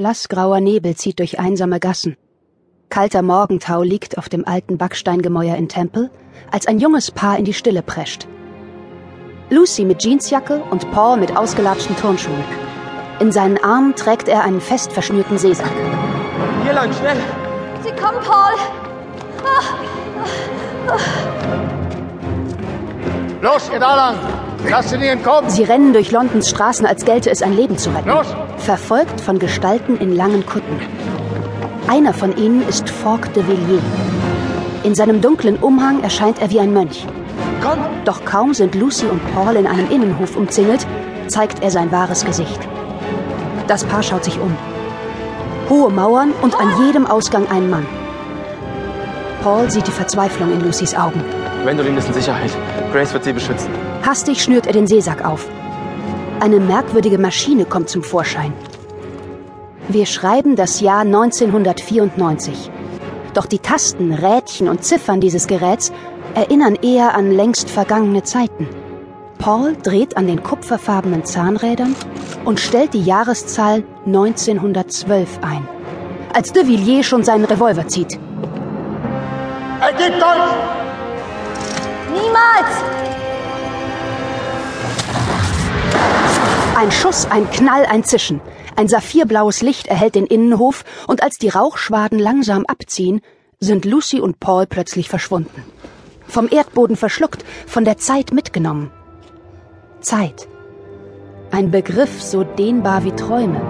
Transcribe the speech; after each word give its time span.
Blassgrauer 0.00 0.60
Nebel 0.60 0.96
zieht 0.96 1.18
durch 1.18 1.38
einsame 1.38 1.78
Gassen. 1.78 2.16
Kalter 2.88 3.20
Morgentau 3.20 3.82
liegt 3.82 4.16
auf 4.16 4.30
dem 4.30 4.48
alten 4.48 4.78
Backsteingemäuer 4.78 5.56
in 5.56 5.68
Temple, 5.68 6.10
als 6.50 6.66
ein 6.66 6.78
junges 6.78 7.10
Paar 7.10 7.36
in 7.38 7.44
die 7.44 7.52
Stille 7.52 7.82
prescht. 7.82 8.26
Lucy 9.50 9.84
mit 9.84 10.02
Jeansjacke 10.02 10.62
und 10.70 10.90
Paul 10.92 11.18
mit 11.18 11.36
ausgelatschten 11.36 11.98
Turnschuhen. 11.98 12.42
In 13.20 13.30
seinen 13.30 13.62
Armen 13.62 13.94
trägt 13.94 14.28
er 14.28 14.42
einen 14.42 14.62
fest 14.62 14.90
verschnürten 14.90 15.36
Seesack. 15.36 15.70
Hier 16.62 16.72
lang, 16.72 16.90
schnell! 16.94 17.18
Sie 17.84 17.90
kommen, 17.90 18.24
Paul! 18.24 18.54
Los, 23.42 23.70
ihr 23.70 23.80
da 23.80 23.96
lang! 23.96 24.16
Lasst 24.66 24.94
ihn 24.94 25.02
entkommen! 25.02 25.50
Sie 25.50 25.64
rennen 25.64 25.92
durch 25.92 26.10
Londons 26.10 26.48
Straßen, 26.48 26.86
als 26.86 27.04
gelte 27.04 27.28
es 27.28 27.42
ein 27.42 27.54
Leben 27.54 27.76
zu 27.76 27.90
retten. 27.90 28.08
Los! 28.08 28.34
Verfolgt 28.60 29.22
von 29.22 29.38
Gestalten 29.38 29.96
in 29.96 30.14
langen 30.14 30.44
Kutten. 30.44 30.78
Einer 31.88 32.12
von 32.12 32.36
ihnen 32.36 32.62
ist 32.68 32.90
Falk 32.90 33.32
de 33.32 33.42
Villiers. 33.46 33.82
In 34.84 34.94
seinem 34.94 35.22
dunklen 35.22 35.56
Umhang 35.56 36.02
erscheint 36.02 36.40
er 36.40 36.50
wie 36.50 36.60
ein 36.60 36.72
Mönch. 36.72 37.06
Doch 38.04 38.24
kaum 38.26 38.52
sind 38.52 38.74
Lucy 38.74 39.06
und 39.06 39.20
Paul 39.34 39.56
in 39.56 39.66
einem 39.66 39.90
Innenhof 39.90 40.36
umzingelt, 40.36 40.86
zeigt 41.26 41.62
er 41.62 41.70
sein 41.70 41.90
wahres 41.90 42.24
Gesicht. 42.24 42.60
Das 43.66 43.82
Paar 43.84 44.02
schaut 44.02 44.24
sich 44.24 44.38
um. 44.38 44.54
Hohe 45.70 45.90
Mauern 45.90 46.32
und 46.42 46.54
an 46.54 46.84
jedem 46.84 47.06
Ausgang 47.06 47.46
ein 47.50 47.70
Mann. 47.70 47.86
Paul 49.42 49.70
sieht 49.70 49.86
die 49.86 49.92
Verzweiflung 49.92 50.52
in 50.52 50.60
Lucys 50.60 50.94
Augen. 50.94 51.24
Gwendolyn 51.62 51.96
ist 51.96 52.08
in 52.08 52.14
Sicherheit. 52.14 52.50
Grace 52.92 53.14
wird 53.14 53.24
sie 53.24 53.32
beschützen. 53.32 53.70
Hastig 54.06 54.42
schnürt 54.42 54.66
er 54.66 54.74
den 54.74 54.86
Seesack 54.86 55.24
auf. 55.24 55.48
Eine 56.40 56.58
merkwürdige 56.58 57.18
Maschine 57.18 57.66
kommt 57.66 57.90
zum 57.90 58.02
Vorschein. 58.02 58.54
Wir 59.88 60.06
schreiben 60.06 60.56
das 60.56 60.80
Jahr 60.80 61.00
1994. 61.00 62.70
Doch 63.34 63.44
die 63.44 63.58
Tasten, 63.58 64.14
Rädchen 64.14 64.66
und 64.66 64.82
Ziffern 64.82 65.20
dieses 65.20 65.46
Geräts 65.46 65.92
erinnern 66.34 66.76
eher 66.80 67.14
an 67.14 67.30
längst 67.30 67.68
vergangene 67.68 68.22
Zeiten. 68.22 68.66
Paul 69.36 69.76
dreht 69.82 70.16
an 70.16 70.26
den 70.26 70.42
kupferfarbenen 70.42 71.26
Zahnrädern 71.26 71.94
und 72.46 72.58
stellt 72.58 72.94
die 72.94 73.02
Jahreszahl 73.02 73.84
1912 74.06 75.40
ein, 75.42 75.68
als 76.32 76.54
de 76.54 76.66
Villiers 76.66 77.04
schon 77.04 77.22
seinen 77.22 77.44
Revolver 77.44 77.86
zieht. 77.86 78.18
Ergebt 79.82 80.22
euch! 80.22 80.50
Niemals! 82.14 83.29
Ein 86.80 86.90
Schuss, 86.90 87.26
ein 87.26 87.50
Knall, 87.50 87.84
ein 87.84 88.04
Zischen. 88.04 88.40
Ein 88.74 88.88
saphirblaues 88.88 89.60
Licht 89.60 89.88
erhellt 89.88 90.14
den 90.14 90.24
Innenhof 90.24 90.82
und 91.06 91.22
als 91.22 91.36
die 91.36 91.50
Rauchschwaden 91.50 92.18
langsam 92.18 92.64
abziehen, 92.66 93.20
sind 93.58 93.84
Lucy 93.84 94.18
und 94.18 94.40
Paul 94.40 94.64
plötzlich 94.66 95.10
verschwunden. 95.10 95.62
Vom 96.26 96.48
Erdboden 96.50 96.96
verschluckt, 96.96 97.44
von 97.66 97.84
der 97.84 97.98
Zeit 97.98 98.32
mitgenommen. 98.32 98.90
Zeit. 100.00 100.48
Ein 101.50 101.70
Begriff 101.70 102.22
so 102.22 102.44
dehnbar 102.44 103.04
wie 103.04 103.12
Träume. 103.12 103.60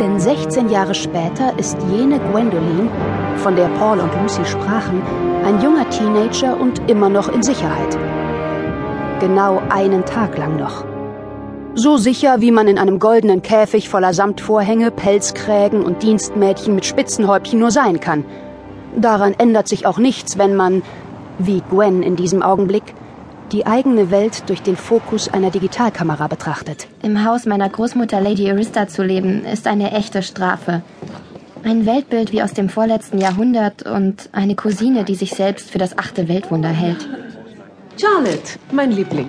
Denn 0.00 0.18
16 0.18 0.68
Jahre 0.68 0.96
später 0.96 1.56
ist 1.60 1.78
jene 1.92 2.18
Gwendolyn, 2.18 2.90
von 3.36 3.54
der 3.54 3.68
Paul 3.78 4.00
und 4.00 4.12
Lucy 4.20 4.44
sprachen, 4.44 5.00
ein 5.44 5.62
junger 5.62 5.88
Teenager 5.90 6.58
und 6.58 6.90
immer 6.90 7.08
noch 7.08 7.28
in 7.28 7.44
Sicherheit. 7.44 7.96
Genau 9.20 9.62
einen 9.68 10.04
Tag 10.04 10.36
lang 10.38 10.56
noch. 10.56 10.95
So 11.78 11.98
sicher, 11.98 12.40
wie 12.40 12.52
man 12.52 12.68
in 12.68 12.78
einem 12.78 12.98
goldenen 12.98 13.42
Käfig 13.42 13.90
voller 13.90 14.14
Samtvorhänge, 14.14 14.90
Pelzkrägen 14.90 15.82
und 15.82 16.02
Dienstmädchen 16.02 16.74
mit 16.74 16.86
Spitzenhäubchen 16.86 17.58
nur 17.58 17.70
sein 17.70 18.00
kann. 18.00 18.24
Daran 18.96 19.34
ändert 19.34 19.68
sich 19.68 19.84
auch 19.84 19.98
nichts, 19.98 20.38
wenn 20.38 20.56
man, 20.56 20.82
wie 21.38 21.62
Gwen 21.68 22.02
in 22.02 22.16
diesem 22.16 22.42
Augenblick, 22.42 22.94
die 23.52 23.66
eigene 23.66 24.10
Welt 24.10 24.44
durch 24.48 24.62
den 24.62 24.76
Fokus 24.76 25.28
einer 25.28 25.50
Digitalkamera 25.50 26.28
betrachtet. 26.28 26.88
Im 27.02 27.26
Haus 27.26 27.44
meiner 27.44 27.68
Großmutter 27.68 28.22
Lady 28.22 28.50
Arista 28.50 28.88
zu 28.88 29.02
leben, 29.02 29.44
ist 29.44 29.66
eine 29.66 29.92
echte 29.92 30.22
Strafe. 30.22 30.80
Ein 31.62 31.84
Weltbild 31.84 32.32
wie 32.32 32.42
aus 32.42 32.54
dem 32.54 32.70
vorletzten 32.70 33.18
Jahrhundert 33.18 33.82
und 33.82 34.30
eine 34.32 34.54
Cousine, 34.54 35.04
die 35.04 35.14
sich 35.14 35.32
selbst 35.32 35.70
für 35.70 35.78
das 35.78 35.98
achte 35.98 36.26
Weltwunder 36.26 36.70
hält. 36.70 37.06
Charlotte, 37.98 38.58
mein 38.72 38.92
Liebling. 38.92 39.28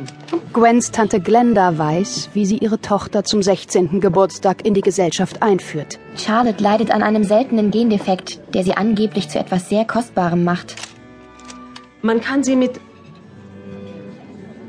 Gwens 0.52 0.92
Tante 0.92 1.22
Glenda 1.22 1.78
weiß, 1.78 2.32
wie 2.34 2.46
sie 2.46 2.58
ihre 2.58 2.82
Tochter 2.82 3.24
zum 3.24 3.42
16. 3.42 4.02
Geburtstag 4.02 4.66
in 4.66 4.74
die 4.74 4.82
Gesellschaft 4.82 5.42
einführt. 5.42 6.00
Charlotte 6.18 6.62
leidet 6.62 6.92
an 6.92 7.02
einem 7.02 7.24
seltenen 7.24 7.72
Gendefekt, 7.72 8.42
der 8.54 8.66
sie 8.66 8.74
angeblich 8.74 9.30
zu 9.30 9.40
etwas 9.40 9.70
sehr 9.70 9.86
Kostbarem 9.86 10.44
macht. 10.44 10.76
Man 12.02 12.20
kann 12.20 12.44
sie 12.44 12.58
mit. 12.58 12.82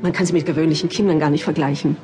Man 0.01 0.13
kann 0.13 0.25
sie 0.25 0.33
mit 0.33 0.45
gewöhnlichen 0.45 0.87
Kindern 0.87 1.19
gar 1.19 1.29
nicht 1.29 1.43
vergleichen. 1.43 1.97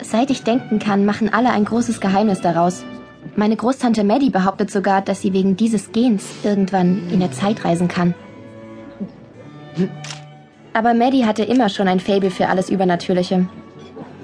Seit 0.00 0.30
ich 0.30 0.44
denken 0.44 0.78
kann, 0.78 1.04
machen 1.04 1.32
alle 1.32 1.50
ein 1.50 1.64
großes 1.64 2.00
Geheimnis 2.00 2.40
daraus. 2.40 2.84
Meine 3.34 3.56
Großtante 3.56 4.04
Maddie 4.04 4.30
behauptet 4.30 4.70
sogar, 4.70 5.02
dass 5.02 5.22
sie 5.22 5.32
wegen 5.32 5.56
dieses 5.56 5.90
Gens 5.90 6.24
irgendwann 6.44 7.10
in 7.10 7.18
der 7.18 7.32
Zeit 7.32 7.64
reisen 7.64 7.88
kann. 7.88 8.14
Aber 10.72 10.94
Maddie 10.94 11.24
hatte 11.24 11.44
immer 11.44 11.68
schon 11.68 11.88
ein 11.88 12.00
Faible 12.00 12.30
für 12.30 12.48
alles 12.48 12.70
Übernatürliche. 12.70 13.48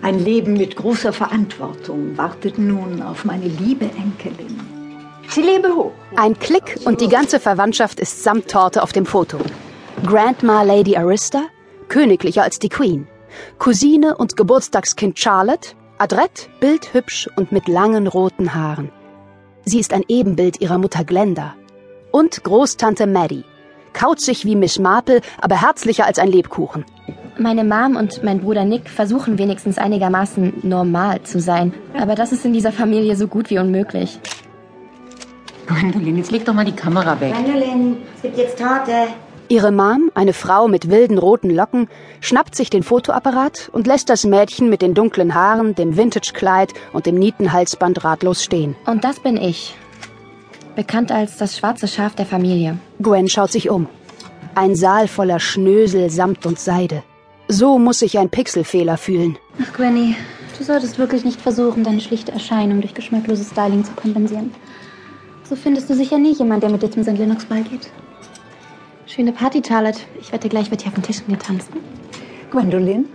Ein 0.02 0.18
Leben 0.22 0.54
mit 0.54 0.76
großer 0.76 1.12
Verantwortung 1.12 2.16
wartet 2.18 2.58
nun 2.58 3.02
auf 3.02 3.24
meine 3.24 3.46
liebe 3.46 3.86
Enkelin. 3.86 4.60
Sie 5.28 5.42
lebe 5.42 5.74
hoch. 5.74 5.92
Ein 6.16 6.38
Klick 6.38 6.78
und 6.84 7.00
die 7.00 7.08
ganze 7.08 7.40
Verwandtschaft 7.40 7.98
ist 7.98 8.22
samt 8.22 8.50
Torte 8.50 8.82
auf 8.82 8.92
dem 8.92 9.06
Foto. 9.06 9.38
Grandma 10.04 10.62
Lady 10.62 10.96
Arista, 10.96 11.44
königlicher 11.88 12.42
als 12.42 12.58
die 12.58 12.68
Queen. 12.68 13.08
Cousine 13.58 14.16
und 14.16 14.36
Geburtstagskind 14.36 15.18
Charlotte, 15.18 15.70
adrett, 15.98 16.50
bildhübsch 16.60 17.28
und 17.36 17.50
mit 17.50 17.66
langen 17.66 18.06
roten 18.06 18.54
Haaren. 18.54 18.90
Sie 19.64 19.80
ist 19.80 19.92
ein 19.94 20.04
Ebenbild 20.08 20.60
ihrer 20.60 20.78
Mutter 20.78 21.04
Glenda. 21.04 21.54
Und 22.12 22.44
Großtante 22.44 23.06
Maddie. 23.06 23.44
Kauzig 23.94 24.44
wie 24.44 24.56
Miss 24.56 24.78
Marple, 24.78 25.22
aber 25.40 25.60
herzlicher 25.62 26.04
als 26.04 26.18
ein 26.18 26.28
Lebkuchen. 26.28 26.84
Meine 27.38 27.64
Mom 27.64 27.96
und 27.96 28.22
mein 28.22 28.40
Bruder 28.40 28.64
Nick 28.64 28.88
versuchen 28.88 29.38
wenigstens 29.38 29.78
einigermaßen 29.78 30.54
normal 30.62 31.22
zu 31.22 31.40
sein. 31.40 31.72
Aber 31.98 32.14
das 32.14 32.32
ist 32.32 32.44
in 32.44 32.52
dieser 32.52 32.70
Familie 32.70 33.16
so 33.16 33.26
gut 33.26 33.50
wie 33.50 33.58
unmöglich. 33.58 34.20
Gwendolyn, 35.66 36.18
jetzt 36.18 36.30
leg 36.30 36.44
doch 36.44 36.54
mal 36.54 36.64
die 36.64 36.76
Kamera 36.76 37.18
weg. 37.20 37.32
Gwendolyn, 37.32 37.96
es 38.16 38.22
gibt 38.22 38.38
jetzt 38.38 38.58
Torte. 38.58 39.08
Ihre 39.48 39.72
Mom, 39.72 40.10
eine 40.14 40.32
Frau 40.32 40.68
mit 40.68 40.90
wilden 40.90 41.18
roten 41.18 41.50
Locken, 41.50 41.88
schnappt 42.20 42.54
sich 42.54 42.70
den 42.70 42.82
Fotoapparat 42.82 43.68
und 43.72 43.86
lässt 43.86 44.08
das 44.08 44.24
Mädchen 44.24 44.70
mit 44.70 44.80
den 44.80 44.94
dunklen 44.94 45.34
Haaren, 45.34 45.74
dem 45.74 45.96
Vintage-Kleid 45.96 46.72
und 46.92 47.04
dem 47.06 47.16
Nietenhalsband 47.16 48.04
ratlos 48.04 48.42
stehen. 48.42 48.74
Und 48.86 49.04
das 49.04 49.20
bin 49.20 49.36
ich. 49.36 49.74
Bekannt 50.76 51.12
als 51.12 51.36
das 51.36 51.56
schwarze 51.56 51.86
Schaf 51.86 52.16
der 52.16 52.26
Familie. 52.26 52.78
Gwen 53.00 53.28
schaut 53.28 53.52
sich 53.52 53.70
um. 53.70 53.88
Ein 54.56 54.74
Saal 54.74 55.08
voller 55.08 55.38
Schnösel, 55.38 56.10
Samt 56.10 56.46
und 56.46 56.58
Seide. 56.58 57.02
So 57.48 57.78
muss 57.78 58.00
sich 58.00 58.18
ein 58.18 58.30
Pixelfehler 58.30 58.96
fühlen. 58.96 59.38
Ach, 59.62 59.72
Gwenny, 59.72 60.16
du 60.58 60.64
solltest 60.64 60.98
wirklich 60.98 61.24
nicht 61.24 61.40
versuchen, 61.40 61.84
deine 61.84 62.00
schlichte 62.00 62.32
Erscheinung 62.32 62.80
durch 62.80 62.94
geschmackloses 62.94 63.50
Styling 63.50 63.84
zu 63.84 63.92
kompensieren. 63.92 64.52
So 65.44 65.54
findest 65.54 65.90
du 65.90 65.94
sicher 65.94 66.18
nie 66.18 66.32
jemand, 66.32 66.62
der 66.62 66.70
mit 66.70 66.82
dir 66.82 66.90
zum 66.90 67.04
St. 67.04 67.18
Lennox 67.18 67.44
Ball 67.44 67.62
geht. 67.62 67.90
Schöne 69.06 69.32
Party, 69.32 69.62
Charlotte. 69.66 70.00
Ich 70.20 70.32
wette, 70.32 70.48
gleich 70.48 70.70
wird 70.70 70.82
hier 70.82 70.88
auf 70.88 70.94
den 70.94 71.04
Tisch 71.04 71.20
mit 71.26 71.40
dir 71.40 71.44
tanzen. 71.44 71.74
Gwendolyn, 72.50 73.06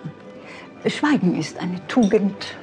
Schweigen 0.88 1.38
ist 1.38 1.60
eine 1.60 1.86
Tugend, 1.88 2.56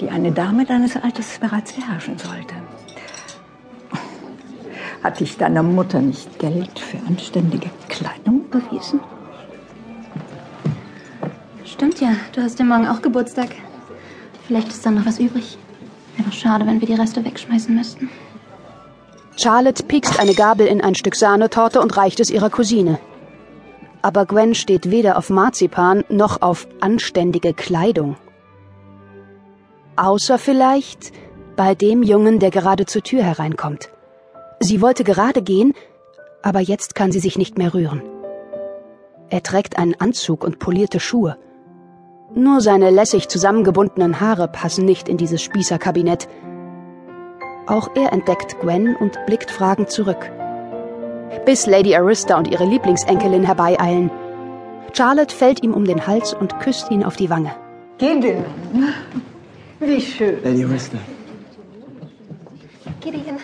die 0.00 0.08
eine 0.08 0.32
Dame 0.32 0.64
deines 0.64 0.96
Alters 0.96 1.38
bereits 1.38 1.72
beherrschen 1.72 2.18
sollte. 2.18 2.54
Hat 5.02 5.20
dich 5.20 5.36
deiner 5.36 5.62
Mutter 5.62 6.00
nicht 6.00 6.38
Geld 6.38 6.78
für 6.78 6.98
anständige 7.06 7.70
Kleidung 7.88 8.48
bewiesen? 8.50 9.00
Stimmt 11.64 12.00
ja, 12.00 12.16
du 12.34 12.42
hast 12.42 12.58
ja 12.58 12.64
morgen 12.64 12.88
auch 12.88 13.00
Geburtstag. 13.00 13.50
Vielleicht 14.46 14.68
ist 14.68 14.84
dann 14.84 14.96
noch 14.96 15.06
was 15.06 15.20
übrig. 15.20 15.56
Wäre 16.16 16.28
doch 16.28 16.36
schade, 16.36 16.66
wenn 16.66 16.80
wir 16.80 16.88
die 16.88 16.94
Reste 16.94 17.24
wegschmeißen 17.24 17.74
müssten. 17.74 18.10
Charlotte 19.36 19.84
piekst 19.84 20.18
eine 20.18 20.34
Gabel 20.34 20.66
in 20.66 20.80
ein 20.80 20.96
Stück 20.96 21.14
Sahnetorte 21.14 21.80
und 21.80 21.96
reicht 21.96 22.18
es 22.18 22.30
ihrer 22.30 22.50
Cousine. 22.50 22.98
Aber 24.02 24.26
Gwen 24.26 24.56
steht 24.56 24.90
weder 24.90 25.16
auf 25.16 25.30
Marzipan 25.30 26.04
noch 26.08 26.42
auf 26.42 26.66
anständige 26.80 27.54
Kleidung. 27.54 28.16
Außer 29.94 30.38
vielleicht 30.38 31.12
bei 31.54 31.76
dem 31.76 32.02
Jungen, 32.02 32.40
der 32.40 32.50
gerade 32.50 32.86
zur 32.86 33.02
Tür 33.02 33.22
hereinkommt. 33.22 33.90
Sie 34.60 34.82
wollte 34.82 35.04
gerade 35.04 35.42
gehen, 35.42 35.72
aber 36.42 36.60
jetzt 36.60 36.94
kann 36.94 37.12
sie 37.12 37.20
sich 37.20 37.38
nicht 37.38 37.58
mehr 37.58 37.74
rühren. 37.74 38.02
Er 39.30 39.42
trägt 39.42 39.78
einen 39.78 39.94
Anzug 40.00 40.42
und 40.44 40.58
polierte 40.58 41.00
Schuhe. 41.00 41.36
Nur 42.34 42.60
seine 42.60 42.90
lässig 42.90 43.28
zusammengebundenen 43.28 44.20
Haare 44.20 44.48
passen 44.48 44.84
nicht 44.84 45.08
in 45.08 45.16
dieses 45.16 45.42
Spießerkabinett. 45.42 46.28
Auch 47.66 47.90
er 47.94 48.12
entdeckt 48.12 48.58
Gwen 48.60 48.96
und 48.96 49.18
blickt 49.26 49.50
fragend 49.50 49.90
zurück. 49.90 50.30
Bis 51.44 51.66
Lady 51.66 51.94
Arista 51.94 52.36
und 52.38 52.48
ihre 52.48 52.64
Lieblingsenkelin 52.64 53.44
herbeieilen. 53.44 54.10
Charlotte 54.92 55.34
fällt 55.34 55.62
ihm 55.62 55.74
um 55.74 55.84
den 55.84 56.06
Hals 56.06 56.32
und 56.34 56.58
küsst 56.60 56.90
ihn 56.90 57.04
auf 57.04 57.16
die 57.16 57.30
Wange. 57.30 57.52
Gideon, 57.98 58.44
wie 59.80 60.00
schön. 60.00 60.42
Lady 60.42 60.64
Arista. 60.64 60.98
Gideon. 63.00 63.38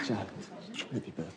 Maybe 0.95 1.11
better. 1.11 1.34